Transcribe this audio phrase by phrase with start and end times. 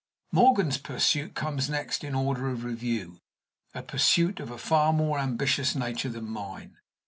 [0.31, 3.19] Morgan's pursuit comes next in order of review
[3.75, 6.77] a pursuit of a far more ambitious nature than mine.